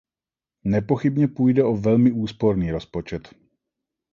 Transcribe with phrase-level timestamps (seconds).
[0.65, 3.33] Nepochybně půjde o velmi úsporný rozpočet.